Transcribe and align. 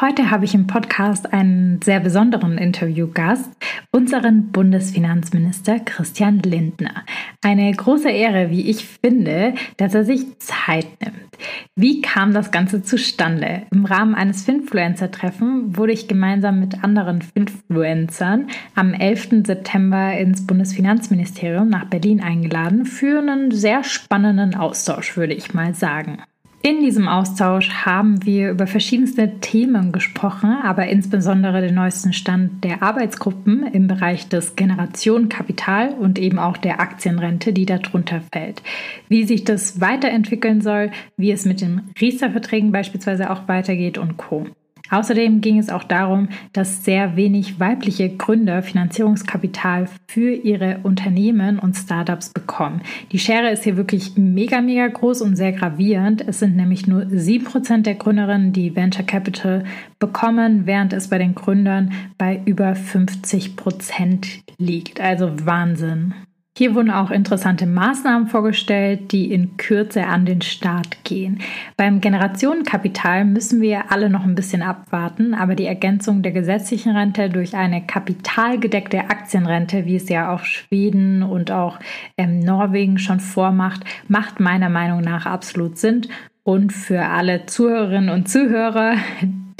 Heute 0.00 0.30
habe 0.30 0.46
ich 0.46 0.54
im 0.54 0.66
Podcast 0.66 1.32
einen 1.34 1.80
sehr 1.82 2.00
besonderen 2.00 2.56
Interviewgast, 2.56 3.50
unseren 3.92 4.50
Bundesfinanzminister 4.50 5.80
Christian 5.80 6.38
Lindner. 6.38 7.04
Eine 7.42 7.70
große 7.70 8.10
Ehre, 8.10 8.50
wie 8.50 8.70
ich 8.70 8.86
finde, 8.86 9.54
dass 9.76 9.94
er 9.94 10.04
sich 10.04 10.38
Zeit 10.38 10.86
nimmt. 11.04 11.36
Wie 11.76 12.00
kam 12.00 12.32
das 12.32 12.50
Ganze 12.50 12.82
zustande? 12.82 13.62
Im 13.70 13.84
Rahmen 13.84 14.14
eines 14.14 14.44
Finfluencer-Treffen 14.44 15.76
wurde 15.76 15.92
ich 15.92 16.08
gemeinsam 16.08 16.58
mit 16.58 16.82
anderen 16.82 17.20
Finfluencern 17.20 18.48
am 18.74 18.94
11. 18.94 19.44
September 19.46 20.16
ins 20.16 20.46
Bundesfinanzministerium 20.46 21.68
nach 21.68 21.84
Berlin 21.84 22.22
eingeladen 22.22 22.86
für 22.86 23.18
einen 23.18 23.50
sehr 23.50 23.84
spannenden 23.84 24.54
Austausch, 24.54 25.16
würde 25.18 25.34
ich 25.34 25.52
mal 25.52 25.74
sagen. 25.74 26.22
In 26.64 26.80
diesem 26.80 27.08
Austausch 27.08 27.70
haben 27.70 28.24
wir 28.24 28.52
über 28.52 28.68
verschiedenste 28.68 29.40
Themen 29.40 29.90
gesprochen, 29.90 30.58
aber 30.62 30.86
insbesondere 30.86 31.60
den 31.60 31.74
neuesten 31.74 32.12
Stand 32.12 32.62
der 32.62 32.84
Arbeitsgruppen 32.84 33.66
im 33.66 33.88
Bereich 33.88 34.28
des 34.28 34.54
Generationenkapital 34.54 35.88
und 35.94 36.20
eben 36.20 36.38
auch 36.38 36.56
der 36.56 36.80
Aktienrente, 36.80 37.52
die 37.52 37.66
darunter 37.66 38.20
fällt. 38.32 38.62
Wie 39.08 39.24
sich 39.24 39.42
das 39.42 39.80
weiterentwickeln 39.80 40.60
soll, 40.60 40.92
wie 41.16 41.32
es 41.32 41.44
mit 41.46 41.60
den 41.60 41.90
Riester-Verträgen 42.00 42.70
beispielsweise 42.70 43.30
auch 43.30 43.48
weitergeht 43.48 43.98
und 43.98 44.16
Co. 44.16 44.46
Außerdem 44.90 45.40
ging 45.40 45.58
es 45.58 45.70
auch 45.70 45.84
darum, 45.84 46.28
dass 46.52 46.84
sehr 46.84 47.16
wenig 47.16 47.58
weibliche 47.60 48.14
Gründer 48.16 48.62
Finanzierungskapital 48.62 49.88
für 50.06 50.32
ihre 50.32 50.80
Unternehmen 50.82 51.58
und 51.58 51.76
Startups 51.76 52.30
bekommen. 52.30 52.82
Die 53.10 53.18
Schere 53.18 53.50
ist 53.50 53.64
hier 53.64 53.76
wirklich 53.76 54.16
mega, 54.16 54.60
mega 54.60 54.86
groß 54.88 55.22
und 55.22 55.36
sehr 55.36 55.52
gravierend. 55.52 56.26
Es 56.26 56.40
sind 56.40 56.56
nämlich 56.56 56.86
nur 56.86 57.02
7% 57.02 57.82
der 57.82 57.94
Gründerinnen, 57.94 58.52
die 58.52 58.76
Venture 58.76 59.04
Capital 59.04 59.64
bekommen, 59.98 60.66
während 60.66 60.92
es 60.92 61.08
bei 61.08 61.18
den 61.18 61.34
Gründern 61.34 61.92
bei 62.18 62.40
über 62.44 62.72
50% 62.72 64.42
liegt. 64.58 65.00
Also 65.00 65.30
Wahnsinn. 65.46 66.14
Hier 66.54 66.74
wurden 66.74 66.90
auch 66.90 67.10
interessante 67.10 67.64
Maßnahmen 67.64 68.28
vorgestellt, 68.28 69.10
die 69.12 69.32
in 69.32 69.56
Kürze 69.56 70.06
an 70.06 70.26
den 70.26 70.42
Start 70.42 71.02
gehen. 71.02 71.40
Beim 71.78 72.02
Generationenkapital 72.02 73.24
müssen 73.24 73.62
wir 73.62 73.90
alle 73.90 74.10
noch 74.10 74.24
ein 74.24 74.34
bisschen 74.34 74.60
abwarten, 74.60 75.32
aber 75.32 75.54
die 75.54 75.64
Ergänzung 75.64 76.20
der 76.20 76.32
gesetzlichen 76.32 76.94
Rente 76.94 77.30
durch 77.30 77.54
eine 77.54 77.86
kapitalgedeckte 77.86 78.98
Aktienrente, 79.08 79.86
wie 79.86 79.96
es 79.96 80.10
ja 80.10 80.34
auch 80.34 80.44
Schweden 80.44 81.22
und 81.22 81.50
auch 81.50 81.78
ähm, 82.18 82.40
Norwegen 82.40 82.98
schon 82.98 83.20
vormacht, 83.20 83.84
macht 84.08 84.38
meiner 84.38 84.68
Meinung 84.68 85.00
nach 85.00 85.24
absolut 85.24 85.78
Sinn. 85.78 86.02
Und 86.44 86.74
für 86.74 87.00
alle 87.00 87.46
Zuhörerinnen 87.46 88.10
und 88.10 88.28
Zuhörer, 88.28 88.96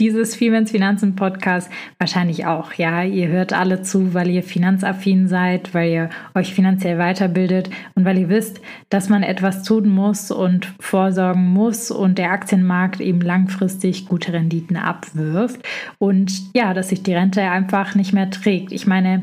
dieses 0.03 0.35
Femens 0.35 0.73
Finanzen 0.73 1.15
Podcast 1.15 1.71
wahrscheinlich 1.97 2.45
auch. 2.45 2.73
Ja, 2.73 3.05
ihr 3.05 3.29
hört 3.29 3.53
alle 3.53 3.83
zu, 3.83 4.15
weil 4.15 4.31
ihr 4.31 4.43
finanzaffin 4.43 5.29
seid, 5.29 5.75
weil 5.75 5.91
ihr 5.93 6.11
euch 6.35 6.53
finanziell 6.53 6.99
weiterbildet 6.99 7.71
und 7.95 8.05
weil 8.05 8.19
ihr 8.19 8.29
wisst, 8.29 8.61
dass 8.89 9.09
man 9.09 9.23
etwas 9.23 9.63
tun 9.63 9.89
muss 9.89 10.33
und 10.33 10.67
vorsorgen 10.81 11.45
muss 11.45 11.93
und 11.93 12.19
der 12.19 12.33
Aktienmarkt 12.33 13.01
eben 13.01 13.21
langfristig 13.21 14.09
gute 14.09 14.33
Renditen 14.33 14.77
abwirft 14.77 15.61
und 15.99 16.53
ja, 16.53 16.75
dass 16.75 16.89
sich 16.89 17.05
die 17.05 17.15
Rente 17.15 17.41
einfach 17.43 17.95
nicht 17.95 18.13
mehr 18.13 18.29
trägt. 18.29 18.73
Ich 18.73 18.89
meine, 18.89 19.23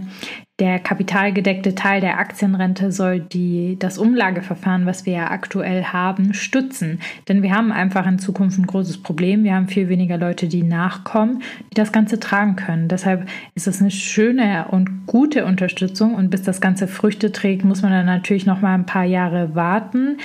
der 0.60 0.80
kapitalgedeckte 0.80 1.74
Teil 1.74 2.02
der 2.02 2.20
Aktienrente 2.20 2.92
soll 2.92 3.20
die, 3.20 3.78
das 3.80 3.98
Umlageverfahren, 3.98 4.86
was 4.86 5.06
wir 5.06 5.14
ja 5.14 5.32
aktuell 5.32 5.86
haben, 5.86 6.34
stützen. 6.34 7.00
Denn 7.28 7.42
wir 7.42 7.54
haben 7.54 7.72
einfach 7.72 8.06
in 8.06 8.20
Zukunft 8.20 8.60
ein 8.60 8.68
großes 8.68 9.02
Problem. 9.02 9.44
Wir 9.44 9.56
haben 9.56 9.70
viel 9.70 9.88
weniger 9.88 10.18
Leute, 10.18 10.48
die 10.48 10.64
nachkommen, 10.64 11.42
die 11.72 11.76
das 11.76 11.92
Ganze 11.92 12.20
tragen 12.20 12.56
können. 12.58 12.90
Deshalb 12.90 13.28
ist 13.56 13.68
es 13.68 13.80
eine 13.80 13.92
schöne 13.92 14.66
und 14.70 15.08
gute 15.08 15.46
Unterstützung. 15.46 16.16
Und 16.16 16.30
bis 16.30 16.42
das 16.44 16.60
Ganze 16.60 16.88
Früchte 16.88 17.32
trägt, 17.32 17.64
muss 17.64 17.82
man 17.82 17.92
dann 17.92 18.06
natürlich 18.06 18.46
noch 18.46 18.62
mal 18.62 18.74
ein 18.74 18.86
paar 18.86 19.06
Jahre 19.06 19.56
warten. 19.56 20.18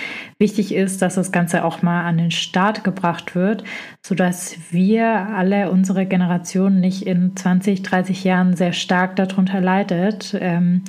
Wichtig 0.44 0.74
ist, 0.74 1.00
dass 1.00 1.14
das 1.14 1.32
Ganze 1.32 1.64
auch 1.64 1.80
mal 1.80 2.04
an 2.04 2.18
den 2.18 2.30
Start 2.30 2.84
gebracht 2.84 3.34
wird, 3.34 3.64
sodass 4.02 4.58
wir 4.70 5.06
alle, 5.06 5.70
unsere 5.70 6.04
Generation, 6.04 6.80
nicht 6.80 7.06
in 7.06 7.34
20, 7.34 7.80
30 7.80 8.24
Jahren 8.24 8.54
sehr 8.54 8.74
stark 8.74 9.16
darunter 9.16 9.62
leidet. 9.62 10.36
Ähm, 10.38 10.82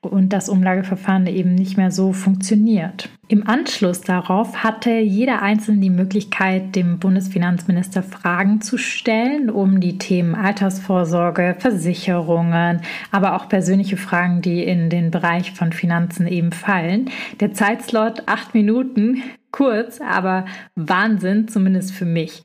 und 0.00 0.32
das 0.32 0.48
Umlageverfahren 0.48 1.26
eben 1.26 1.54
nicht 1.54 1.76
mehr 1.76 1.90
so 1.90 2.12
funktioniert. 2.12 3.08
Im 3.26 3.46
Anschluss 3.46 4.00
darauf 4.00 4.62
hatte 4.62 4.92
jeder 4.92 5.42
Einzelne 5.42 5.80
die 5.80 5.90
Möglichkeit, 5.90 6.76
dem 6.76 6.98
Bundesfinanzminister 6.98 8.02
Fragen 8.02 8.60
zu 8.60 8.78
stellen, 8.78 9.50
um 9.50 9.80
die 9.80 9.98
Themen 9.98 10.34
Altersvorsorge, 10.34 11.56
Versicherungen, 11.58 12.80
aber 13.10 13.34
auch 13.34 13.48
persönliche 13.48 13.96
Fragen, 13.96 14.40
die 14.40 14.62
in 14.62 14.88
den 14.88 15.10
Bereich 15.10 15.52
von 15.52 15.72
Finanzen 15.72 16.26
eben 16.28 16.52
fallen. 16.52 17.10
Der 17.40 17.52
Zeitslot 17.52 18.22
acht 18.26 18.54
Minuten, 18.54 19.22
kurz, 19.50 20.00
aber 20.00 20.46
Wahnsinn, 20.76 21.48
zumindest 21.48 21.92
für 21.92 22.06
mich. 22.06 22.42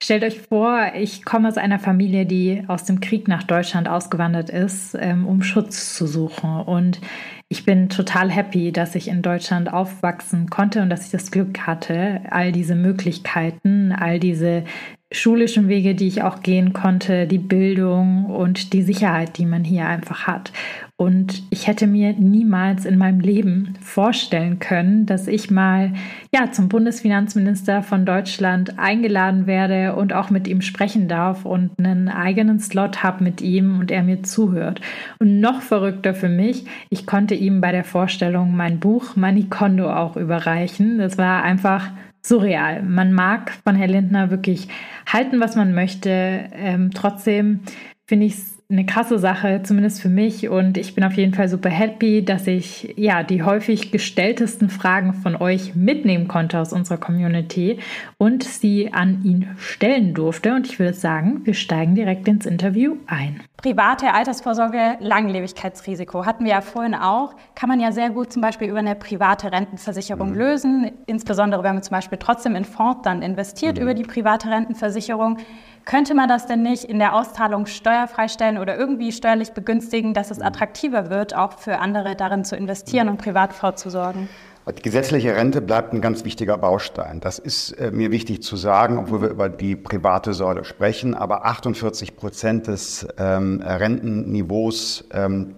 Stellt 0.00 0.22
euch 0.22 0.40
vor, 0.40 0.92
ich 0.94 1.24
komme 1.24 1.48
aus 1.48 1.56
einer 1.56 1.80
Familie, 1.80 2.24
die 2.24 2.62
aus 2.68 2.84
dem 2.84 3.00
Krieg 3.00 3.26
nach 3.26 3.42
Deutschland 3.42 3.88
ausgewandert 3.88 4.48
ist, 4.48 4.96
ähm, 4.98 5.26
um 5.26 5.42
Schutz 5.42 5.96
zu 5.96 6.06
suchen. 6.06 6.60
Und 6.60 7.00
ich 7.48 7.64
bin 7.64 7.88
total 7.88 8.30
happy, 8.30 8.70
dass 8.70 8.94
ich 8.94 9.08
in 9.08 9.22
Deutschland 9.22 9.72
aufwachsen 9.72 10.50
konnte 10.50 10.82
und 10.82 10.90
dass 10.90 11.06
ich 11.06 11.10
das 11.10 11.32
Glück 11.32 11.66
hatte, 11.66 12.20
all 12.30 12.52
diese 12.52 12.76
Möglichkeiten, 12.76 13.90
all 13.90 14.20
diese 14.20 14.62
schulischen 15.10 15.66
Wege, 15.66 15.96
die 15.96 16.06
ich 16.06 16.22
auch 16.22 16.42
gehen 16.42 16.72
konnte, 16.72 17.26
die 17.26 17.38
Bildung 17.38 18.26
und 18.26 18.72
die 18.74 18.82
Sicherheit, 18.82 19.36
die 19.36 19.46
man 19.46 19.64
hier 19.64 19.86
einfach 19.86 20.28
hat. 20.28 20.52
Und 21.00 21.44
ich 21.50 21.68
hätte 21.68 21.86
mir 21.86 22.12
niemals 22.14 22.84
in 22.84 22.98
meinem 22.98 23.20
Leben 23.20 23.74
vorstellen 23.80 24.58
können, 24.58 25.06
dass 25.06 25.28
ich 25.28 25.48
mal 25.48 25.92
ja 26.34 26.50
zum 26.50 26.68
Bundesfinanzminister 26.68 27.84
von 27.84 28.04
Deutschland 28.04 28.80
eingeladen 28.80 29.46
werde 29.46 29.94
und 29.94 30.12
auch 30.12 30.30
mit 30.30 30.48
ihm 30.48 30.60
sprechen 30.60 31.06
darf 31.06 31.44
und 31.44 31.70
einen 31.78 32.08
eigenen 32.08 32.58
Slot 32.58 33.04
habe 33.04 33.22
mit 33.22 33.40
ihm 33.40 33.78
und 33.78 33.92
er 33.92 34.02
mir 34.02 34.24
zuhört. 34.24 34.80
Und 35.20 35.38
noch 35.38 35.62
verrückter 35.62 36.14
für 36.14 36.28
mich, 36.28 36.64
ich 36.90 37.06
konnte 37.06 37.36
ihm 37.36 37.60
bei 37.60 37.70
der 37.70 37.84
Vorstellung 37.84 38.56
mein 38.56 38.80
Buch 38.80 39.14
Money 39.14 39.44
Kondo 39.44 39.92
auch 39.92 40.16
überreichen. 40.16 40.98
Das 40.98 41.16
war 41.16 41.44
einfach 41.44 41.92
surreal. 42.22 42.82
Man 42.82 43.12
mag 43.12 43.52
von 43.64 43.76
Herr 43.76 43.86
Lindner 43.86 44.32
wirklich 44.32 44.66
halten, 45.06 45.38
was 45.38 45.54
man 45.54 45.74
möchte. 45.74 46.10
Ähm, 46.52 46.90
trotzdem 46.92 47.60
finde 48.08 48.26
ich 48.26 48.34
es 48.34 48.57
eine 48.70 48.84
krasse 48.84 49.18
Sache, 49.18 49.62
zumindest 49.62 50.02
für 50.02 50.10
mich. 50.10 50.50
Und 50.50 50.76
ich 50.76 50.94
bin 50.94 51.02
auf 51.02 51.14
jeden 51.14 51.32
Fall 51.32 51.48
super 51.48 51.70
happy, 51.70 52.22
dass 52.22 52.46
ich 52.46 52.92
ja 52.98 53.22
die 53.22 53.42
häufig 53.42 53.90
gestelltesten 53.90 54.68
Fragen 54.68 55.14
von 55.14 55.36
euch 55.36 55.74
mitnehmen 55.74 56.28
konnte 56.28 56.60
aus 56.60 56.74
unserer 56.74 56.98
Community 56.98 57.78
und 58.18 58.44
sie 58.44 58.92
an 58.92 59.24
ihn 59.24 59.48
stellen 59.56 60.12
durfte. 60.12 60.54
Und 60.54 60.66
ich 60.66 60.78
würde 60.78 60.92
sagen, 60.92 61.46
wir 61.46 61.54
steigen 61.54 61.94
direkt 61.94 62.28
ins 62.28 62.44
Interview 62.44 62.96
ein. 63.06 63.40
Private 63.56 64.12
Altersvorsorge, 64.12 64.98
Langlebigkeitsrisiko 65.00 66.26
hatten 66.26 66.44
wir 66.44 66.52
ja 66.52 66.60
vorhin 66.60 66.94
auch. 66.94 67.34
Kann 67.54 67.70
man 67.70 67.80
ja 67.80 67.90
sehr 67.90 68.10
gut 68.10 68.30
zum 68.30 68.42
Beispiel 68.42 68.68
über 68.68 68.80
eine 68.80 68.94
private 68.94 69.50
Rentenversicherung 69.50 70.32
mhm. 70.32 70.38
lösen, 70.38 70.90
insbesondere 71.06 71.62
wenn 71.62 71.74
man 71.74 71.82
zum 71.82 71.92
Beispiel 71.92 72.18
trotzdem 72.18 72.54
in 72.54 72.66
Fonds 72.66 73.00
dann 73.02 73.22
investiert 73.22 73.76
mhm. 73.76 73.82
über 73.82 73.94
die 73.94 74.04
private 74.04 74.50
Rentenversicherung. 74.50 75.38
Könnte 75.84 76.14
man 76.14 76.28
das 76.28 76.46
denn 76.46 76.62
nicht 76.62 76.84
in 76.84 76.98
der 76.98 77.14
Auszahlung 77.14 77.66
steuerfrei 77.66 78.28
stellen 78.28 78.58
oder 78.58 78.76
irgendwie 78.76 79.12
steuerlich 79.12 79.52
begünstigen, 79.52 80.14
dass 80.14 80.30
es 80.30 80.40
attraktiver 80.40 81.10
wird, 81.10 81.34
auch 81.34 81.58
für 81.58 81.78
andere 81.78 82.14
darin 82.16 82.44
zu 82.44 82.56
investieren 82.56 83.08
und 83.08 83.18
privat 83.18 83.52
vorzusorgen? 83.52 84.28
Die 84.76 84.82
gesetzliche 84.82 85.34
Rente 85.34 85.62
bleibt 85.62 85.94
ein 85.94 86.02
ganz 86.02 86.24
wichtiger 86.24 86.58
Baustein. 86.58 87.20
Das 87.20 87.38
ist 87.38 87.72
äh, 87.72 87.90
mir 87.90 88.10
wichtig 88.10 88.42
zu 88.42 88.56
sagen, 88.56 88.98
obwohl 88.98 89.22
wir 89.22 89.28
über 89.30 89.48
die 89.48 89.76
private 89.76 90.34
Säule 90.34 90.64
sprechen. 90.64 91.14
Aber 91.14 91.46
48 91.46 92.16
Prozent 92.16 92.66
des 92.66 93.08
ähm, 93.16 93.62
Rentenniveaus 93.64 95.04
ähm, 95.12 95.54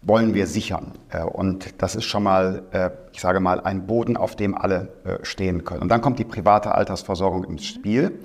wollen 0.00 0.32
wir 0.32 0.46
sichern. 0.46 0.92
Äh, 1.10 1.24
und 1.24 1.82
das 1.82 1.94
ist 1.94 2.04
schon 2.04 2.22
mal, 2.22 2.62
äh, 2.70 2.90
ich 3.12 3.20
sage 3.20 3.40
mal, 3.40 3.60
ein 3.60 3.86
Boden, 3.86 4.16
auf 4.16 4.34
dem 4.34 4.56
alle 4.56 4.88
stehen 5.22 5.64
können. 5.64 5.82
Und 5.82 5.90
dann 5.90 6.00
kommt 6.00 6.18
die 6.18 6.24
private 6.24 6.74
Altersversorgung 6.74 7.44
ins 7.44 7.66
Spiel. 7.66 8.18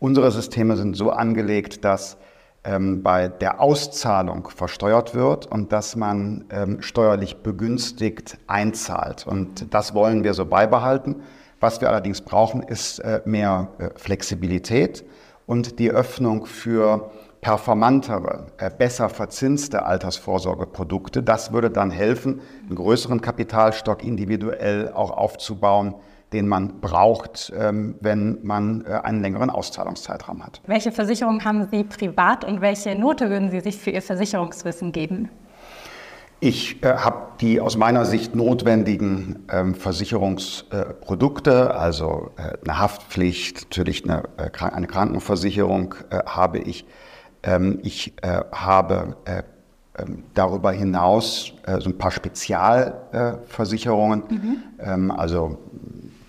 Unsere 0.00 0.30
Systeme 0.30 0.76
sind 0.76 0.96
so 0.96 1.10
angelegt, 1.10 1.84
dass 1.84 2.18
ähm, 2.64 3.02
bei 3.02 3.28
der 3.28 3.60
Auszahlung 3.60 4.48
versteuert 4.48 5.14
wird 5.14 5.46
und 5.46 5.72
dass 5.72 5.96
man 5.96 6.44
ähm, 6.50 6.82
steuerlich 6.82 7.38
begünstigt 7.38 8.38
einzahlt. 8.46 9.26
Und 9.26 9.72
das 9.74 9.94
wollen 9.94 10.22
wir 10.22 10.34
so 10.34 10.46
beibehalten. 10.46 11.16
Was 11.60 11.80
wir 11.80 11.88
allerdings 11.88 12.20
brauchen, 12.20 12.62
ist 12.62 13.00
äh, 13.00 13.22
mehr 13.24 13.68
äh, 13.78 13.90
Flexibilität 13.96 15.04
und 15.46 15.78
die 15.80 15.90
Öffnung 15.90 16.46
für 16.46 17.10
performantere, 17.40 18.46
äh, 18.58 18.70
besser 18.70 19.08
verzinste 19.08 19.84
Altersvorsorgeprodukte. 19.84 21.22
Das 21.22 21.52
würde 21.52 21.70
dann 21.70 21.90
helfen, 21.90 22.40
einen 22.66 22.76
größeren 22.76 23.20
Kapitalstock 23.20 24.04
individuell 24.04 24.92
auch 24.92 25.10
aufzubauen, 25.10 25.94
den 26.32 26.48
man 26.48 26.80
braucht, 26.80 27.52
ähm, 27.56 27.94
wenn 28.00 28.38
man 28.42 28.84
äh, 28.84 29.00
einen 29.02 29.22
längeren 29.22 29.50
Auszahlungszeitraum 29.50 30.44
hat. 30.44 30.60
Welche 30.66 30.92
Versicherungen 30.92 31.44
haben 31.44 31.68
Sie 31.70 31.84
privat 31.84 32.44
und 32.44 32.60
welche 32.60 32.94
Note 32.94 33.30
würden 33.30 33.50
Sie 33.50 33.60
sich 33.60 33.78
für 33.78 33.90
Ihr 33.90 34.02
Versicherungswissen 34.02 34.92
geben? 34.92 35.30
Ich 36.40 36.84
äh, 36.84 36.94
habe 36.94 37.32
die 37.40 37.60
aus 37.60 37.76
meiner 37.76 38.04
Sicht 38.04 38.36
notwendigen 38.36 39.44
ähm, 39.50 39.74
Versicherungsprodukte, 39.74 41.74
also 41.74 42.30
äh, 42.36 42.52
eine 42.64 42.78
Haftpflicht, 42.78 43.64
natürlich 43.64 44.04
eine, 44.04 44.22
äh, 44.36 44.50
eine 44.64 44.86
Krankenversicherung 44.86 45.96
äh, 46.10 46.20
habe 46.26 46.58
ich. 46.58 46.86
Ähm, 47.42 47.80
ich 47.82 48.14
äh, 48.22 48.42
habe 48.52 49.16
äh, 49.24 49.42
ähm, 49.98 50.22
darüber 50.34 50.70
hinaus 50.70 51.54
so 51.80 51.90
ein 51.90 51.98
paar 51.98 52.12
Spezialversicherungen. 52.12 54.22
Mhm. 54.28 54.62
Ähm, 54.78 55.10
also 55.10 55.58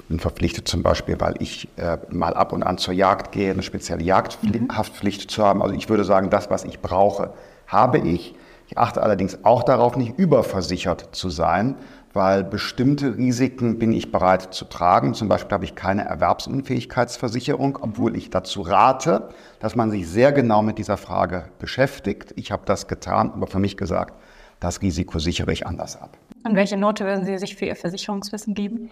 bin 0.09 0.19
verpflichtet 0.19 0.67
zum 0.67 0.83
Beispiel, 0.83 1.15
weil 1.19 1.35
ich 1.39 1.69
mal 2.09 2.33
ab 2.33 2.51
und 2.51 2.63
an 2.63 2.77
zur 2.77 2.93
Jagd 2.93 3.31
gehe, 3.31 3.51
eine 3.51 3.63
spezielle 3.63 4.03
Jagdhaftpflicht 4.03 5.25
mhm. 5.25 5.29
zu 5.29 5.43
haben. 5.45 5.61
Also 5.61 5.75
ich 5.75 5.87
würde 5.87 6.03
sagen, 6.03 6.29
das, 6.29 6.49
was 6.49 6.65
ich 6.65 6.81
brauche, 6.81 7.33
habe 7.67 7.99
ich. 7.99 8.35
Ich 8.67 8.77
achte 8.77 9.01
allerdings 9.01 9.45
auch 9.45 9.63
darauf, 9.63 9.95
nicht 9.95 10.19
überversichert 10.19 11.09
zu 11.15 11.29
sein, 11.29 11.75
weil 12.13 12.43
bestimmte 12.43 13.17
Risiken 13.17 13.79
bin 13.79 13.93
ich 13.93 14.11
bereit 14.11 14.53
zu 14.53 14.65
tragen. 14.65 15.13
Zum 15.13 15.27
Beispiel 15.27 15.53
habe 15.53 15.65
ich 15.65 15.75
keine 15.75 16.05
Erwerbsunfähigkeitsversicherung, 16.05 17.79
obwohl 17.81 18.15
ich 18.15 18.29
dazu 18.29 18.61
rate, 18.61 19.29
dass 19.59 19.75
man 19.75 19.89
sich 19.89 20.07
sehr 20.07 20.31
genau 20.31 20.61
mit 20.61 20.77
dieser 20.77 20.97
Frage 20.97 21.45
beschäftigt. 21.59 22.33
Ich 22.35 22.51
habe 22.51 22.63
das 22.65 22.87
getan, 22.87 23.31
aber 23.33 23.47
für 23.47 23.59
mich 23.59 23.77
gesagt, 23.77 24.13
das 24.59 24.81
Risiko 24.81 25.19
sichere 25.19 25.51
ich 25.51 25.65
anders 25.65 26.01
ab. 26.01 26.17
Und 26.43 26.55
welche 26.55 26.77
Note 26.77 27.05
würden 27.05 27.25
Sie 27.25 27.37
sich 27.37 27.55
für 27.55 27.65
Ihr 27.65 27.75
Versicherungswissen 27.75 28.53
geben? 28.53 28.91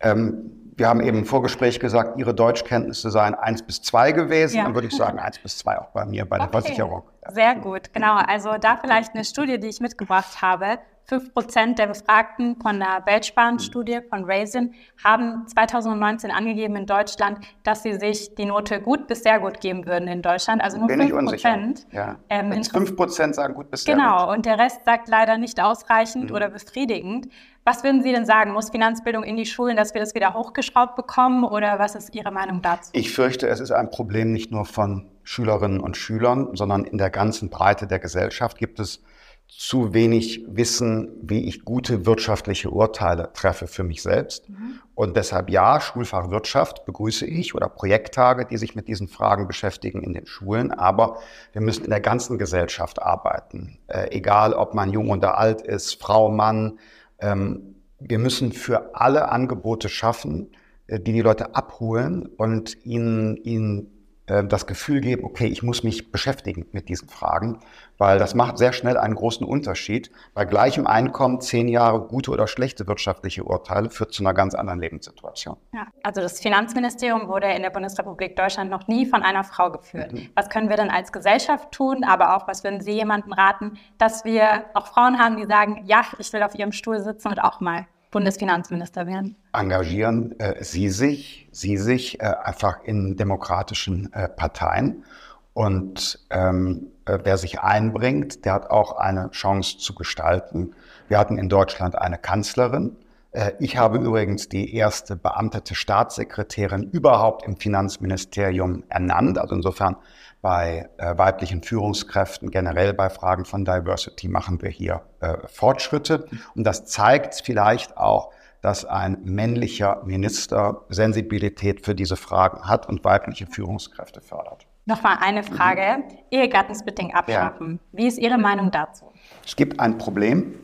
Ähm, 0.00 0.50
wir 0.76 0.88
haben 0.88 1.00
eben 1.00 1.18
im 1.18 1.24
Vorgespräch 1.24 1.80
gesagt, 1.80 2.18
Ihre 2.18 2.34
Deutschkenntnisse 2.34 3.10
seien 3.10 3.34
1 3.34 3.62
bis 3.62 3.82
2 3.82 4.12
gewesen. 4.12 4.56
Ja. 4.56 4.64
Dann 4.64 4.74
würde 4.74 4.86
ich 4.86 4.96
sagen 4.96 5.18
1 5.18 5.38
bis 5.40 5.58
2 5.58 5.78
auch 5.78 5.88
bei 5.88 6.04
mir 6.04 6.24
bei 6.24 6.36
okay. 6.36 6.48
der 6.50 6.60
Versicherung. 6.60 7.02
Sehr 7.32 7.54
gut, 7.56 7.92
genau. 7.92 8.16
Also 8.16 8.56
da 8.60 8.76
vielleicht 8.80 9.14
eine 9.14 9.24
Studie, 9.24 9.58
die 9.58 9.68
ich 9.68 9.80
mitgebracht 9.80 10.40
habe. 10.40 10.78
5% 11.10 11.76
der 11.76 11.86
Befragten 11.86 12.56
von 12.60 12.78
der 12.78 13.02
Weltsparenstudie 13.06 14.00
von 14.10 14.24
Raisin 14.24 14.74
haben 15.02 15.46
2019 15.46 16.30
angegeben 16.30 16.76
in 16.76 16.86
Deutschland, 16.86 17.38
dass 17.62 17.82
sie 17.82 17.94
sich 17.94 18.34
die 18.34 18.44
Note 18.44 18.80
gut 18.80 19.06
bis 19.06 19.22
sehr 19.22 19.40
gut 19.40 19.60
geben 19.60 19.86
würden 19.86 20.06
in 20.06 20.20
Deutschland. 20.20 20.62
Also 20.62 20.76
nur 20.76 20.86
Bin 20.86 21.00
5%. 21.00 21.86
Ja. 21.92 22.16
Ähm, 22.28 22.52
5% 22.52 23.32
sagen 23.32 23.54
gut 23.54 23.70
bis 23.70 23.84
sehr 23.84 23.94
genau. 23.94 24.10
gut. 24.10 24.20
Genau, 24.20 24.32
und 24.34 24.46
der 24.46 24.58
Rest 24.58 24.84
sagt 24.84 25.08
leider 25.08 25.38
nicht 25.38 25.60
ausreichend 25.62 26.28
mhm. 26.28 26.36
oder 26.36 26.50
befriedigend. 26.50 27.28
Was 27.64 27.84
würden 27.84 28.02
Sie 28.02 28.12
denn 28.12 28.26
sagen? 28.26 28.52
Muss 28.52 28.70
Finanzbildung 28.70 29.24
in 29.24 29.36
die 29.36 29.46
Schulen, 29.46 29.76
dass 29.76 29.94
wir 29.94 30.00
das 30.00 30.14
wieder 30.14 30.34
hochgeschraubt 30.34 30.96
bekommen? 30.96 31.44
Oder 31.44 31.78
was 31.78 31.94
ist 31.94 32.14
Ihre 32.14 32.30
Meinung 32.30 32.62
dazu? 32.62 32.90
Ich 32.92 33.12
fürchte, 33.12 33.48
es 33.48 33.60
ist 33.60 33.70
ein 33.70 33.90
Problem 33.90 34.32
nicht 34.32 34.50
nur 34.50 34.64
von 34.64 35.06
Schülerinnen 35.22 35.80
und 35.80 35.96
Schülern, 35.96 36.54
sondern 36.54 36.84
in 36.84 36.96
der 36.96 37.10
ganzen 37.10 37.50
Breite 37.50 37.86
der 37.86 37.98
Gesellschaft 37.98 38.58
gibt 38.58 38.80
es 38.80 39.02
zu 39.48 39.94
wenig 39.94 40.44
Wissen, 40.46 41.10
wie 41.22 41.48
ich 41.48 41.64
gute 41.64 42.04
wirtschaftliche 42.04 42.70
Urteile 42.70 43.32
treffe 43.32 43.66
für 43.66 43.82
mich 43.82 44.02
selbst. 44.02 44.48
Mhm. 44.48 44.80
Und 44.94 45.16
deshalb 45.16 45.48
ja, 45.48 45.80
Schulfach 45.80 46.30
Wirtschaft 46.30 46.84
begrüße 46.84 47.26
ich 47.26 47.54
oder 47.54 47.68
Projekttage, 47.68 48.44
die 48.44 48.58
sich 48.58 48.74
mit 48.74 48.88
diesen 48.88 49.08
Fragen 49.08 49.46
beschäftigen 49.46 50.02
in 50.02 50.12
den 50.12 50.26
Schulen. 50.26 50.70
Aber 50.70 51.18
wir 51.52 51.62
müssen 51.62 51.84
in 51.84 51.90
der 51.90 52.00
ganzen 52.00 52.38
Gesellschaft 52.38 53.00
arbeiten. 53.00 53.78
Äh, 53.86 54.10
egal, 54.16 54.52
ob 54.52 54.74
man 54.74 54.90
jung 54.92 55.10
oder 55.10 55.38
alt 55.38 55.62
ist, 55.62 56.00
Frau, 56.00 56.30
Mann, 56.30 56.78
ähm, 57.18 57.74
wir 57.98 58.18
müssen 58.18 58.52
für 58.52 58.94
alle 58.94 59.30
Angebote 59.30 59.88
schaffen, 59.88 60.52
äh, 60.88 61.00
die 61.00 61.12
die 61.12 61.22
Leute 61.22 61.54
abholen 61.54 62.26
und 62.26 62.84
ihnen, 62.84 63.36
ihnen 63.38 63.97
das 64.28 64.66
Gefühl 64.66 65.00
geben, 65.00 65.24
okay, 65.24 65.46
ich 65.46 65.62
muss 65.62 65.82
mich 65.82 66.12
beschäftigen 66.12 66.66
mit 66.72 66.88
diesen 66.88 67.08
Fragen, 67.08 67.60
weil 67.96 68.18
das 68.18 68.34
macht 68.34 68.58
sehr 68.58 68.72
schnell 68.72 68.98
einen 68.98 69.14
großen 69.14 69.46
Unterschied. 69.46 70.10
Bei 70.34 70.44
gleichem 70.44 70.86
Einkommen 70.86 71.40
zehn 71.40 71.66
Jahre 71.66 72.00
gute 72.00 72.30
oder 72.30 72.46
schlechte 72.46 72.86
wirtschaftliche 72.86 73.44
Urteile 73.44 73.90
führt 73.90 74.12
zu 74.12 74.22
einer 74.22 74.34
ganz 74.34 74.54
anderen 74.54 74.80
Lebenssituation. 74.80 75.56
Ja, 75.72 75.86
also 76.02 76.20
das 76.20 76.40
Finanzministerium 76.40 77.26
wurde 77.28 77.46
in 77.48 77.62
der 77.62 77.70
Bundesrepublik 77.70 78.36
Deutschland 78.36 78.70
noch 78.70 78.86
nie 78.86 79.06
von 79.06 79.22
einer 79.22 79.44
Frau 79.44 79.70
geführt. 79.70 80.12
Mhm. 80.12 80.28
Was 80.34 80.50
können 80.50 80.68
wir 80.68 80.76
denn 80.76 80.90
als 80.90 81.10
Gesellschaft 81.10 81.72
tun, 81.72 82.04
aber 82.04 82.36
auch 82.36 82.46
was 82.46 82.64
würden 82.64 82.80
Sie 82.80 82.92
jemandem 82.92 83.32
raten, 83.32 83.78
dass 83.96 84.24
wir 84.24 84.66
auch 84.74 84.88
Frauen 84.88 85.18
haben, 85.18 85.36
die 85.36 85.46
sagen, 85.46 85.84
ja, 85.86 86.02
ich 86.18 86.32
will 86.32 86.42
auf 86.42 86.54
ihrem 86.54 86.72
Stuhl 86.72 87.00
sitzen 87.00 87.28
und 87.28 87.38
auch 87.38 87.60
mal 87.60 87.86
Bundesfinanzminister 88.10 89.06
werden? 89.06 89.36
Engagieren 89.52 90.38
äh, 90.38 90.62
Sie 90.62 90.88
sich, 90.88 91.48
Sie 91.52 91.76
sich 91.76 92.20
äh, 92.20 92.24
einfach 92.24 92.82
in 92.84 93.16
demokratischen 93.16 94.12
äh, 94.12 94.28
Parteien. 94.28 95.04
Und 95.52 96.20
ähm, 96.30 96.92
äh, 97.04 97.18
wer 97.24 97.36
sich 97.36 97.60
einbringt, 97.60 98.44
der 98.44 98.52
hat 98.54 98.70
auch 98.70 98.96
eine 98.96 99.30
Chance 99.30 99.78
zu 99.78 99.94
gestalten. 99.94 100.74
Wir 101.08 101.18
hatten 101.18 101.36
in 101.36 101.48
Deutschland 101.48 101.96
eine 101.96 102.18
Kanzlerin. 102.18 102.96
Äh, 103.32 103.52
ich 103.58 103.76
habe 103.76 103.98
übrigens 103.98 104.48
die 104.48 104.74
erste 104.74 105.16
beamtete 105.16 105.74
Staatssekretärin 105.74 106.84
überhaupt 106.84 107.46
im 107.46 107.56
Finanzministerium 107.56 108.84
ernannt. 108.88 109.38
Also 109.38 109.54
insofern 109.54 109.96
bei 110.40 110.88
äh, 110.98 111.16
weiblichen 111.18 111.62
Führungskräften, 111.62 112.50
generell 112.50 112.94
bei 112.94 113.10
Fragen 113.10 113.44
von 113.44 113.64
Diversity 113.64 114.28
machen 114.28 114.62
wir 114.62 114.70
hier 114.70 115.02
äh, 115.20 115.36
Fortschritte. 115.46 116.28
Und 116.54 116.64
das 116.64 116.84
zeigt 116.84 117.42
vielleicht 117.44 117.96
auch, 117.96 118.32
dass 118.60 118.84
ein 118.84 119.18
männlicher 119.22 120.02
Minister 120.04 120.84
Sensibilität 120.88 121.84
für 121.84 121.94
diese 121.94 122.16
Fragen 122.16 122.68
hat 122.68 122.88
und 122.88 123.04
weibliche 123.04 123.46
Führungskräfte 123.46 124.20
fördert. 124.20 124.66
Nochmal 124.84 125.18
eine 125.20 125.42
Frage. 125.42 125.98
Mhm. 125.98 126.18
Ehegattensplitting 126.30 127.14
abschaffen. 127.14 127.80
Ja. 127.92 127.98
Wie 127.98 128.06
ist 128.06 128.18
Ihre 128.18 128.38
Meinung 128.38 128.70
dazu? 128.70 129.12
Es 129.44 129.54
gibt 129.54 129.78
ein 129.78 129.98
Problem, 129.98 130.54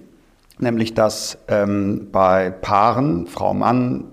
nämlich 0.59 0.95
dass 0.95 1.39
ähm, 1.49 2.09
bei 2.13 2.51
Paaren, 2.51 3.27
Frau 3.27 3.55
Mann, 3.55 4.05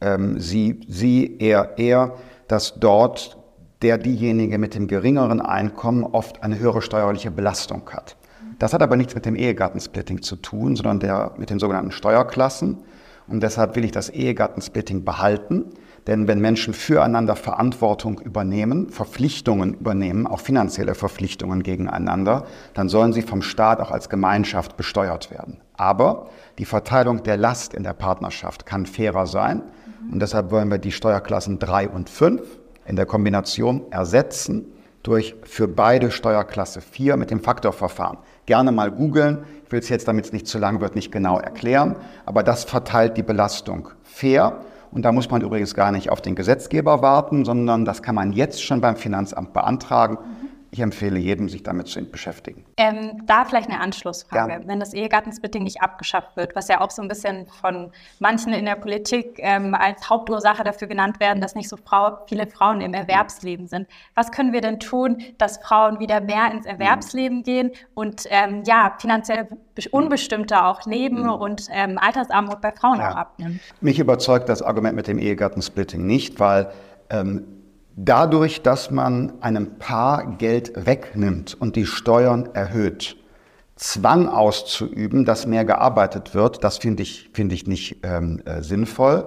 ähm, 0.00 0.38
sie, 0.40 0.80
sie, 0.88 1.36
er, 1.38 1.78
er, 1.78 2.14
dass 2.48 2.74
dort 2.78 3.38
der 3.82 3.98
diejenige 3.98 4.58
mit 4.58 4.74
dem 4.74 4.86
geringeren 4.86 5.40
Einkommen 5.40 6.04
oft 6.04 6.42
eine 6.42 6.58
höhere 6.58 6.82
steuerliche 6.82 7.30
Belastung 7.30 7.82
hat. 7.90 8.16
Das 8.58 8.72
hat 8.72 8.82
aber 8.82 8.96
nichts 8.96 9.14
mit 9.14 9.26
dem 9.26 9.36
Ehegattensplitting 9.36 10.22
zu 10.22 10.36
tun, 10.36 10.76
sondern 10.76 11.00
der, 11.00 11.32
mit 11.36 11.50
den 11.50 11.58
sogenannten 11.58 11.90
Steuerklassen. 11.90 12.78
Und 13.26 13.42
deshalb 13.42 13.74
will 13.76 13.84
ich 13.84 13.92
das 13.92 14.10
Ehegattensplitting 14.10 15.04
behalten. 15.04 15.66
Denn 16.06 16.28
wenn 16.28 16.38
Menschen 16.40 16.74
füreinander 16.74 17.34
Verantwortung 17.34 18.20
übernehmen, 18.20 18.90
Verpflichtungen 18.90 19.74
übernehmen, 19.74 20.26
auch 20.26 20.40
finanzielle 20.40 20.94
Verpflichtungen 20.94 21.62
gegeneinander, 21.62 22.44
dann 22.74 22.88
sollen 22.88 23.12
sie 23.12 23.22
vom 23.22 23.40
Staat 23.40 23.80
auch 23.80 23.90
als 23.90 24.10
Gemeinschaft 24.10 24.76
besteuert 24.76 25.30
werden. 25.30 25.60
Aber 25.76 26.28
die 26.58 26.66
Verteilung 26.66 27.22
der 27.22 27.36
Last 27.36 27.74
in 27.74 27.82
der 27.82 27.94
Partnerschaft 27.94 28.66
kann 28.66 28.86
fairer 28.86 29.26
sein. 29.26 29.62
Und 30.12 30.20
deshalb 30.20 30.50
wollen 30.50 30.70
wir 30.70 30.78
die 30.78 30.92
Steuerklassen 30.92 31.58
drei 31.58 31.88
und 31.88 32.10
fünf 32.10 32.42
in 32.86 32.96
der 32.96 33.06
Kombination 33.06 33.90
ersetzen 33.90 34.66
durch 35.02 35.36
für 35.44 35.68
beide 35.68 36.10
Steuerklasse 36.10 36.80
4 36.80 37.16
mit 37.16 37.30
dem 37.30 37.40
Faktorverfahren. 37.40 38.18
Gerne 38.46 38.72
mal 38.72 38.90
googeln. 38.90 39.44
Ich 39.64 39.72
will 39.72 39.80
es 39.80 39.88
jetzt, 39.88 40.08
damit 40.08 40.26
es 40.26 40.32
nicht 40.32 40.46
zu 40.46 40.58
lang 40.58 40.80
wird, 40.80 40.94
nicht 40.94 41.12
genau 41.12 41.38
erklären. 41.38 41.96
Aber 42.26 42.42
das 42.42 42.64
verteilt 42.64 43.16
die 43.16 43.22
Belastung 43.22 43.90
fair. 44.02 44.60
Und 44.94 45.04
da 45.04 45.10
muss 45.10 45.28
man 45.28 45.42
übrigens 45.42 45.74
gar 45.74 45.90
nicht 45.90 46.10
auf 46.10 46.22
den 46.22 46.36
Gesetzgeber 46.36 47.02
warten, 47.02 47.44
sondern 47.44 47.84
das 47.84 48.00
kann 48.00 48.14
man 48.14 48.32
jetzt 48.32 48.62
schon 48.62 48.80
beim 48.80 48.94
Finanzamt 48.94 49.52
beantragen. 49.52 50.18
Ich 50.74 50.80
empfehle 50.80 51.20
jedem, 51.20 51.48
sich 51.48 51.62
damit 51.62 51.86
zu 51.86 52.04
beschäftigen. 52.04 52.64
Ähm, 52.76 53.24
da 53.26 53.44
vielleicht 53.44 53.70
eine 53.70 53.78
Anschlussfrage. 53.78 54.54
Ja. 54.54 54.60
Wenn 54.66 54.80
das 54.80 54.92
Ehegattensplitting 54.92 55.62
nicht 55.62 55.80
abgeschafft 55.80 56.36
wird, 56.36 56.56
was 56.56 56.66
ja 56.66 56.80
auch 56.80 56.90
so 56.90 57.00
ein 57.00 57.06
bisschen 57.06 57.46
von 57.46 57.92
manchen 58.18 58.52
in 58.52 58.64
der 58.64 58.74
Politik 58.74 59.38
ähm, 59.38 59.76
als 59.76 60.10
Hauptursache 60.10 60.64
dafür 60.64 60.88
genannt 60.88 61.20
werden, 61.20 61.40
dass 61.40 61.54
nicht 61.54 61.68
so 61.68 61.76
Frau, 61.76 62.18
viele 62.26 62.48
Frauen 62.48 62.80
im 62.80 62.92
Erwerbsleben 62.92 63.68
sind. 63.68 63.86
Was 64.16 64.32
können 64.32 64.52
wir 64.52 64.62
denn 64.62 64.80
tun, 64.80 65.18
dass 65.38 65.58
Frauen 65.58 66.00
wieder 66.00 66.20
mehr 66.20 66.50
ins 66.50 66.66
Erwerbsleben 66.66 67.44
gehen 67.44 67.70
und 67.94 68.24
ähm, 68.30 68.64
ja, 68.66 68.96
finanziell 68.98 69.46
unbestimmter 69.92 70.66
auch 70.66 70.84
leben 70.86 71.22
mhm. 71.22 71.30
und 71.34 71.68
ähm, 71.70 71.98
Altersarmut 71.98 72.60
bei 72.60 72.72
Frauen 72.72 72.98
ja. 72.98 73.12
auch 73.12 73.16
abnimmt? 73.16 73.60
Mich 73.80 74.00
überzeugt 74.00 74.48
das 74.48 74.60
Argument 74.60 74.96
mit 74.96 75.06
dem 75.06 75.18
Ehegattensplitting 75.18 76.04
nicht, 76.04 76.40
weil 76.40 76.72
ähm, 77.10 77.44
Dadurch, 77.96 78.62
dass 78.62 78.90
man 78.90 79.34
einem 79.40 79.78
Paar 79.78 80.36
Geld 80.38 80.72
wegnimmt 80.74 81.56
und 81.58 81.76
die 81.76 81.86
Steuern 81.86 82.48
erhöht, 82.52 83.16
Zwang 83.76 84.28
auszuüben, 84.28 85.24
dass 85.24 85.46
mehr 85.46 85.64
gearbeitet 85.64 86.34
wird, 86.34 86.62
das 86.62 86.78
finde 86.78 87.02
ich, 87.02 87.30
finde 87.32 87.54
ich 87.54 87.66
nicht 87.66 88.04
ähm, 88.04 88.40
äh, 88.44 88.62
sinnvoll. 88.62 89.26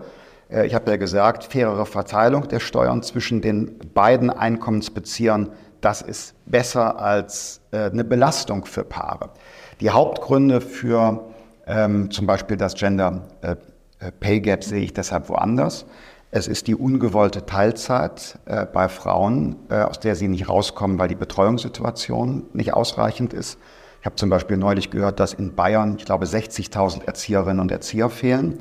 Äh, 0.49 0.67
ich 0.67 0.73
habe 0.73 0.89
ja 0.91 0.97
gesagt, 0.97 1.45
fairere 1.45 1.85
Verteilung 1.85 2.47
der 2.47 2.59
Steuern 2.59 3.03
zwischen 3.03 3.41
den 3.41 3.77
beiden 3.93 4.29
Einkommensbeziehern, 4.29 5.49
das 5.81 6.01
ist 6.01 6.33
besser 6.45 6.99
als 6.99 7.61
äh, 7.71 7.89
eine 7.89 8.03
Belastung 8.03 8.65
für 8.65 8.83
Paare. 8.83 9.31
Die 9.79 9.89
Hauptgründe 9.89 10.61
für 10.61 11.25
ähm, 11.67 12.09
zum 12.11 12.25
Beispiel 12.25 12.57
das 12.57 12.73
Gender 12.75 13.27
äh, 13.41 13.55
äh 13.99 14.11
Pay 14.11 14.39
Gap 14.41 14.63
sehe 14.63 14.81
ich 14.81 14.93
deshalb 14.93 15.29
woanders. 15.29 15.85
Es 16.29 16.47
ist 16.47 16.67
die 16.67 16.75
ungewollte 16.75 17.45
Teilzeit 17.45 18.37
äh, 18.45 18.65
bei 18.65 18.89
Frauen, 18.89 19.55
äh, 19.69 19.75
aus 19.75 19.99
der 19.99 20.15
sie 20.15 20.27
nicht 20.27 20.49
rauskommen, 20.49 20.99
weil 20.99 21.07
die 21.07 21.15
Betreuungssituation 21.15 22.43
nicht 22.53 22.73
ausreichend 22.73 23.33
ist. 23.33 23.57
Ich 24.01 24.05
habe 24.05 24.15
zum 24.15 24.29
Beispiel 24.29 24.57
neulich 24.57 24.89
gehört, 24.89 25.19
dass 25.19 25.33
in 25.33 25.55
Bayern, 25.55 25.95
ich 25.97 26.05
glaube, 26.05 26.25
60.000 26.25 27.05
Erzieherinnen 27.05 27.59
und 27.59 27.71
Erzieher 27.71 28.09
fehlen. 28.09 28.59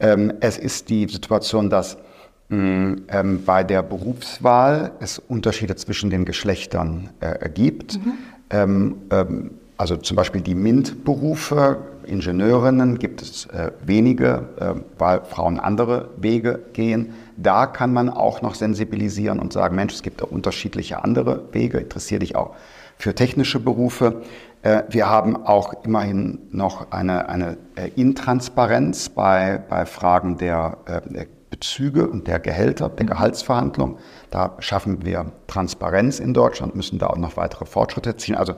Ähm, 0.00 0.32
es 0.40 0.58
ist 0.58 0.88
die 0.88 1.06
Situation, 1.06 1.68
dass 1.68 1.98
mh, 2.48 2.96
ähm, 3.08 3.44
bei 3.44 3.62
der 3.62 3.82
Berufswahl 3.82 4.92
es 5.00 5.18
Unterschiede 5.18 5.76
zwischen 5.76 6.10
den 6.10 6.24
Geschlechtern 6.24 7.10
äh, 7.20 7.48
gibt. 7.50 7.98
Mhm. 7.98 8.12
Ähm, 8.50 8.94
ähm 9.10 9.50
also 9.78 9.96
zum 9.96 10.16
Beispiel 10.16 10.42
die 10.42 10.54
MINT-Berufe, 10.54 11.78
Ingenieurinnen 12.04 12.98
gibt 12.98 13.22
es 13.22 13.46
äh, 13.46 13.72
wenige, 13.84 14.48
äh, 14.58 14.74
weil 14.98 15.22
Frauen 15.24 15.58
andere 15.58 16.10
Wege 16.16 16.60
gehen. 16.72 17.14
Da 17.36 17.66
kann 17.66 17.92
man 17.92 18.08
auch 18.08 18.42
noch 18.42 18.54
sensibilisieren 18.54 19.38
und 19.38 19.52
sagen, 19.52 19.76
Mensch, 19.76 19.94
es 19.94 20.02
gibt 20.02 20.22
auch 20.22 20.30
unterschiedliche 20.30 21.02
andere 21.02 21.44
Wege, 21.52 21.78
interessiere 21.78 22.20
dich 22.20 22.36
auch 22.36 22.54
für 22.98 23.14
technische 23.14 23.58
Berufe. 23.60 24.22
Äh, 24.62 24.84
wir 24.90 25.08
haben 25.08 25.36
auch 25.36 25.84
immerhin 25.84 26.38
noch 26.50 26.90
eine, 26.92 27.28
eine 27.28 27.56
äh, 27.76 27.88
Intransparenz 27.96 29.08
bei, 29.08 29.62
bei 29.68 29.86
Fragen 29.86 30.38
der, 30.38 30.78
äh, 30.86 31.00
der 31.08 31.26
Bezüge 31.50 32.08
und 32.08 32.28
der 32.28 32.40
Gehälter, 32.40 32.88
der 32.88 33.06
Gehaltsverhandlung. 33.06 33.98
Da 34.30 34.56
schaffen 34.60 35.04
wir 35.04 35.32
Transparenz 35.48 36.18
in 36.18 36.32
Deutschland, 36.32 36.74
müssen 36.74 36.98
da 36.98 37.08
auch 37.08 37.18
noch 37.18 37.36
weitere 37.36 37.66
Fortschritte 37.66 38.10
erzielen. 38.10 38.38
Also 38.38 38.54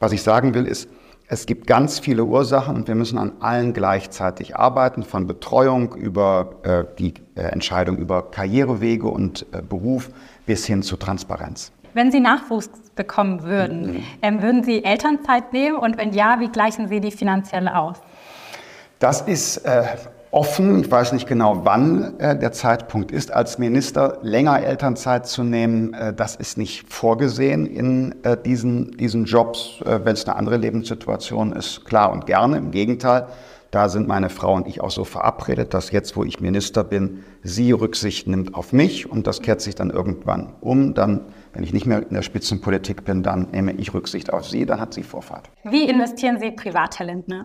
was 0.00 0.12
ich 0.12 0.22
sagen 0.22 0.54
will, 0.54 0.64
ist, 0.64 0.88
es 1.28 1.44
gibt 1.44 1.66
ganz 1.66 1.98
viele 1.98 2.24
Ursachen 2.24 2.74
und 2.74 2.88
wir 2.88 2.94
müssen 2.94 3.18
an 3.18 3.32
allen 3.40 3.74
gleichzeitig 3.74 4.56
arbeiten, 4.56 5.02
von 5.02 5.26
Betreuung 5.26 5.94
über 5.94 6.54
äh, 6.62 6.84
die 6.98 7.14
äh, 7.34 7.42
Entscheidung 7.42 7.98
über 7.98 8.30
Karrierewege 8.30 9.08
und 9.08 9.44
äh, 9.52 9.60
Beruf 9.60 10.10
bis 10.46 10.64
hin 10.64 10.82
zu 10.82 10.96
Transparenz. 10.96 11.70
Wenn 11.92 12.10
Sie 12.10 12.20
Nachwuchs 12.20 12.70
bekommen 12.96 13.42
würden, 13.42 13.92
mhm. 13.92 14.04
ähm, 14.22 14.42
würden 14.42 14.64
Sie 14.64 14.82
Elternzeit 14.82 15.52
nehmen 15.52 15.76
und 15.76 15.98
wenn 15.98 16.12
ja, 16.12 16.40
wie 16.40 16.48
gleichen 16.48 16.88
Sie 16.88 17.00
die 17.00 17.10
finanziell 17.10 17.68
aus? 17.68 17.98
Das 18.98 19.20
ist 19.20 19.58
äh, 19.58 19.84
offen. 20.30 20.80
Ich 20.80 20.90
weiß 20.90 21.12
nicht 21.12 21.26
genau, 21.26 21.64
wann 21.64 22.18
äh, 22.18 22.38
der 22.38 22.52
Zeitpunkt 22.52 23.12
ist. 23.12 23.32
Als 23.32 23.58
Minister 23.58 24.18
länger 24.22 24.62
Elternzeit 24.62 25.26
zu 25.26 25.42
nehmen, 25.42 25.94
äh, 25.94 26.12
das 26.12 26.36
ist 26.36 26.58
nicht 26.58 26.92
vorgesehen 26.92 27.66
in 27.66 28.14
äh, 28.24 28.36
diesen, 28.36 28.96
diesen 28.96 29.24
Jobs. 29.24 29.80
Äh, 29.84 30.00
Wenn 30.04 30.14
es 30.14 30.26
eine 30.26 30.36
andere 30.36 30.56
Lebenssituation 30.56 31.52
ist, 31.52 31.84
klar 31.84 32.12
und 32.12 32.26
gerne. 32.26 32.58
Im 32.58 32.70
Gegenteil, 32.70 33.26
da 33.70 33.88
sind 33.90 34.08
meine 34.08 34.30
Frau 34.30 34.54
und 34.54 34.66
ich 34.66 34.80
auch 34.80 34.90
so 34.90 35.04
verabredet, 35.04 35.74
dass 35.74 35.90
jetzt, 35.90 36.16
wo 36.16 36.24
ich 36.24 36.40
Minister 36.40 36.84
bin, 36.84 37.24
sie 37.42 37.72
Rücksicht 37.72 38.26
nimmt 38.26 38.54
auf 38.54 38.72
mich 38.72 39.10
und 39.10 39.26
das 39.26 39.42
kehrt 39.42 39.60
sich 39.60 39.74
dann 39.74 39.90
irgendwann 39.90 40.54
um. 40.60 40.94
Dann, 40.94 41.26
wenn 41.52 41.64
ich 41.64 41.74
nicht 41.74 41.84
mehr 41.84 42.02
in 42.02 42.14
der 42.14 42.22
Spitzenpolitik 42.22 43.04
bin, 43.04 43.22
dann 43.22 43.48
nehme 43.52 43.72
ich 43.72 43.92
Rücksicht 43.92 44.32
auf 44.32 44.46
sie, 44.46 44.64
dann 44.64 44.80
hat 44.80 44.94
sie 44.94 45.02
Vorfahrt. 45.02 45.50
Wie 45.64 45.88
investieren 45.88 46.38
Sie 46.40 46.50
Privattalente? 46.50 47.42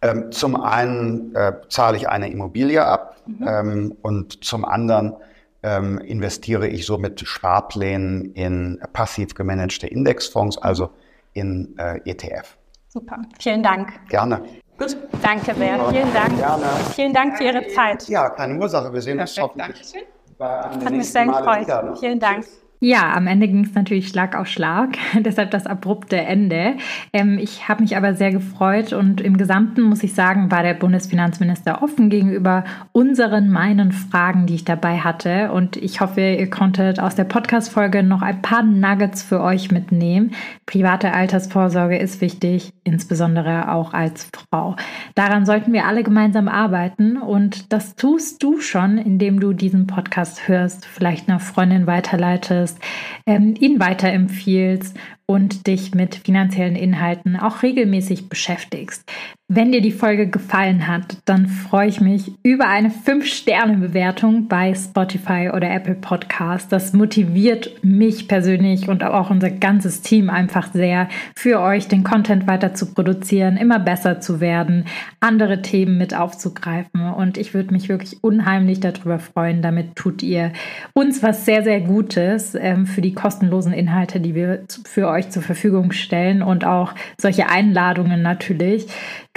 Ähm, 0.00 0.30
zum 0.30 0.56
einen 0.56 1.34
äh, 1.34 1.54
zahle 1.68 1.96
ich 1.96 2.08
eine 2.08 2.30
Immobilie 2.30 2.84
ab 2.84 3.16
mhm. 3.26 3.48
ähm, 3.48 3.96
und 4.02 4.44
zum 4.44 4.64
anderen 4.64 5.16
ähm, 5.62 5.98
investiere 5.98 6.68
ich 6.68 6.86
so 6.86 6.98
mit 6.98 7.26
Sparplänen 7.26 8.32
in 8.34 8.80
passiv 8.92 9.34
gemanagte 9.34 9.88
Indexfonds, 9.88 10.56
also 10.58 10.90
in 11.32 11.74
äh, 11.78 12.00
ETF. 12.04 12.56
Super, 12.88 13.18
vielen 13.40 13.62
Dank. 13.62 13.92
Gerne. 14.08 14.42
Gut, 14.78 14.96
danke 15.20 15.52
sehr. 15.54 15.90
Vielen 15.90 16.14
Dank. 16.14 16.38
Gerne. 16.38 16.64
Vielen 16.94 17.12
Dank 17.12 17.36
für 17.36 17.44
Ihre 17.44 17.66
Zeit. 17.68 18.08
Ja, 18.08 18.30
keine 18.30 18.56
Ursache. 18.58 18.92
Wir 18.92 19.02
sehen 19.02 19.18
uns 19.18 19.36
hoffentlich. 19.38 19.94
Hat 20.38 20.92
mich 20.92 21.10
sehr 21.10 21.26
gefreut. 21.26 21.98
Vielen 21.98 22.20
Dank. 22.20 22.46
Ja, 22.80 23.12
am 23.14 23.26
Ende 23.26 23.48
ging 23.48 23.64
es 23.64 23.74
natürlich 23.74 24.06
Schlag 24.06 24.36
auf 24.36 24.46
Schlag, 24.46 24.96
deshalb 25.18 25.50
das 25.50 25.66
abrupte 25.66 26.16
Ende. 26.16 26.76
Ähm, 27.12 27.36
ich 27.38 27.68
habe 27.68 27.82
mich 27.82 27.96
aber 27.96 28.14
sehr 28.14 28.30
gefreut 28.30 28.92
und 28.92 29.20
im 29.20 29.36
Gesamten 29.36 29.82
muss 29.82 30.04
ich 30.04 30.14
sagen, 30.14 30.52
war 30.52 30.62
der 30.62 30.74
Bundesfinanzminister 30.74 31.82
offen 31.82 32.08
gegenüber 32.08 32.62
unseren, 32.92 33.50
meinen 33.50 33.90
Fragen, 33.90 34.46
die 34.46 34.54
ich 34.54 34.64
dabei 34.64 34.98
hatte. 34.98 35.50
Und 35.50 35.76
ich 35.76 36.00
hoffe, 36.00 36.20
ihr 36.20 36.50
konntet 36.50 37.00
aus 37.00 37.16
der 37.16 37.24
Podcast-Folge 37.24 38.04
noch 38.04 38.22
ein 38.22 38.42
paar 38.42 38.62
Nuggets 38.62 39.24
für 39.24 39.40
euch 39.40 39.72
mitnehmen. 39.72 40.30
Private 40.64 41.12
Altersvorsorge 41.12 41.98
ist 41.98 42.20
wichtig, 42.20 42.72
insbesondere 42.84 43.72
auch 43.72 43.92
als 43.92 44.30
Frau. 44.52 44.76
Daran 45.16 45.46
sollten 45.46 45.72
wir 45.72 45.86
alle 45.86 46.04
gemeinsam 46.04 46.46
arbeiten 46.46 47.16
und 47.16 47.72
das 47.72 47.96
tust 47.96 48.40
du 48.44 48.60
schon, 48.60 48.98
indem 48.98 49.40
du 49.40 49.52
diesen 49.52 49.88
Podcast 49.88 50.46
hörst, 50.46 50.86
vielleicht 50.86 51.28
einer 51.28 51.40
Freundin 51.40 51.88
weiterleitest 51.88 52.67
bist, 52.68 52.78
ähm, 53.26 53.54
ihn 53.58 53.80
weiterempfiehlst 53.80 54.96
und 55.30 55.66
dich 55.66 55.94
mit 55.94 56.14
finanziellen 56.14 56.74
Inhalten 56.74 57.36
auch 57.36 57.62
regelmäßig 57.62 58.28
beschäftigst. 58.28 59.04
Wenn 59.50 59.72
dir 59.72 59.80
die 59.80 59.92
Folge 59.92 60.28
gefallen 60.28 60.88
hat, 60.88 61.16
dann 61.24 61.46
freue 61.46 61.88
ich 61.88 62.02
mich 62.02 62.32
über 62.42 62.68
eine 62.68 62.90
5-Sterne-Bewertung 62.90 64.46
bei 64.46 64.74
Spotify 64.74 65.50
oder 65.54 65.70
Apple 65.70 65.94
Podcast. 65.94 66.70
Das 66.70 66.92
motiviert 66.92 67.82
mich 67.82 68.28
persönlich 68.28 68.90
und 68.90 69.02
auch 69.02 69.30
unser 69.30 69.48
ganzes 69.48 70.02
Team 70.02 70.28
einfach 70.28 70.70
sehr, 70.74 71.08
für 71.34 71.60
euch 71.60 71.88
den 71.88 72.04
Content 72.04 72.46
weiter 72.46 72.74
zu 72.74 72.92
produzieren, 72.92 73.56
immer 73.56 73.78
besser 73.78 74.20
zu 74.20 74.40
werden, 74.40 74.84
andere 75.20 75.62
Themen 75.62 75.96
mit 75.96 76.14
aufzugreifen. 76.14 77.10
Und 77.10 77.38
ich 77.38 77.54
würde 77.54 77.72
mich 77.72 77.88
wirklich 77.88 78.22
unheimlich 78.22 78.80
darüber 78.80 79.18
freuen. 79.18 79.62
Damit 79.62 79.96
tut 79.96 80.22
ihr 80.22 80.52
uns 80.92 81.22
was 81.22 81.46
sehr, 81.46 81.62
sehr 81.62 81.80
Gutes 81.80 82.54
ähm, 82.54 82.84
für 82.84 83.00
die 83.00 83.14
kostenlosen 83.14 83.72
Inhalte, 83.72 84.20
die 84.20 84.34
wir 84.34 84.64
für 84.84 85.08
euch 85.08 85.17
zur 85.26 85.42
Verfügung 85.42 85.92
stellen 85.92 86.42
und 86.42 86.64
auch 86.64 86.94
solche 87.20 87.48
Einladungen 87.48 88.22
natürlich 88.22 88.86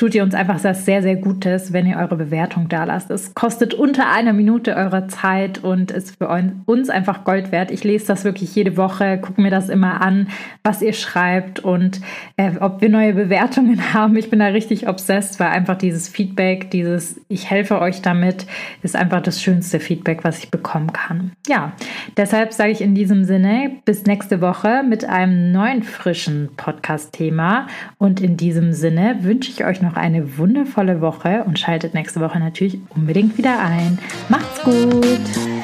tut 0.01 0.15
ihr 0.15 0.23
uns 0.23 0.33
einfach 0.33 0.63
was 0.63 0.83
sehr, 0.83 1.03
sehr 1.03 1.15
Gutes, 1.15 1.73
wenn 1.73 1.85
ihr 1.85 1.97
eure 1.97 2.15
Bewertung 2.15 2.69
da 2.69 2.85
lasst. 2.85 3.11
Es 3.11 3.35
kostet 3.35 3.75
unter 3.75 4.11
einer 4.11 4.33
Minute 4.33 4.75
eurer 4.75 5.07
Zeit 5.07 5.63
und 5.63 5.91
ist 5.91 6.17
für 6.17 6.27
uns 6.65 6.89
einfach 6.89 7.23
Gold 7.23 7.51
wert. 7.51 7.69
Ich 7.69 7.83
lese 7.83 8.07
das 8.07 8.23
wirklich 8.23 8.55
jede 8.55 8.77
Woche, 8.77 9.19
gucke 9.19 9.39
mir 9.39 9.51
das 9.51 9.69
immer 9.69 10.01
an, 10.01 10.27
was 10.63 10.81
ihr 10.81 10.93
schreibt 10.93 11.59
und 11.59 12.01
äh, 12.35 12.53
ob 12.59 12.81
wir 12.81 12.89
neue 12.89 13.13
Bewertungen 13.13 13.79
haben. 13.93 14.17
Ich 14.17 14.31
bin 14.31 14.39
da 14.39 14.47
richtig 14.47 14.89
obsessed, 14.89 15.39
weil 15.39 15.49
einfach 15.49 15.77
dieses 15.77 16.09
Feedback, 16.09 16.71
dieses 16.71 17.21
Ich 17.27 17.51
helfe 17.51 17.79
euch 17.79 18.01
damit, 18.01 18.47
ist 18.81 18.95
einfach 18.95 19.21
das 19.21 19.39
schönste 19.39 19.79
Feedback, 19.79 20.23
was 20.23 20.39
ich 20.39 20.49
bekommen 20.49 20.93
kann. 20.93 21.33
Ja, 21.47 21.73
deshalb 22.17 22.53
sage 22.53 22.71
ich 22.71 22.81
in 22.81 22.95
diesem 22.95 23.23
Sinne 23.23 23.69
bis 23.85 24.05
nächste 24.05 24.41
Woche 24.41 24.81
mit 24.81 25.05
einem 25.05 25.51
neuen 25.51 25.70
frischen 25.83 26.49
Podcast-Thema 26.57 27.67
und 27.99 28.19
in 28.19 28.35
diesem 28.35 28.73
Sinne 28.73 29.17
wünsche 29.21 29.51
ich 29.51 29.63
euch 29.63 29.81
noch 29.81 29.91
noch 29.91 29.97
eine 29.97 30.37
wundervolle 30.37 31.01
Woche 31.01 31.43
und 31.45 31.59
schaltet 31.59 31.93
nächste 31.93 32.21
Woche 32.21 32.39
natürlich 32.39 32.79
unbedingt 32.89 33.37
wieder 33.37 33.59
ein. 33.59 33.99
Macht's 34.29 34.61
gut! 34.63 35.60